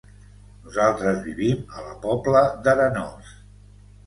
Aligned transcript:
Nosaltres 0.67 1.19
vivim 1.25 1.61
a 1.75 1.83
la 1.89 1.93
Pobla 2.07 2.43
d'Arenós. 2.65 3.31